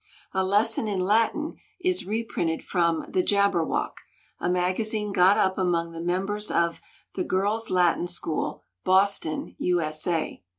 [0.33, 4.01] "A Lesson in Latin" is reprinted from The Jabberwock,
[4.39, 6.81] a Magazine got up among the Members of
[7.13, 10.41] "The Girls' Latin School, Boston, U.S.A."